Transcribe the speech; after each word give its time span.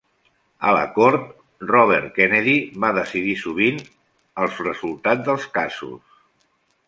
A 0.69 0.71
la 0.75 0.85
Cort 0.93 1.27
Roberts, 1.71 2.13
Kennedy 2.15 2.55
va 2.85 2.89
decidir 2.97 3.35
sovint 3.41 3.77
el 4.45 4.51
resultat 4.65 5.25
dels 5.29 5.45
casos. 5.59 6.19